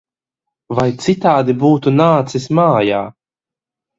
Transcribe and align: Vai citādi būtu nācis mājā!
Vai 0.77 0.85
citādi 1.07 1.55
būtu 1.65 1.93
nācis 1.99 2.49
mājā! 2.61 3.03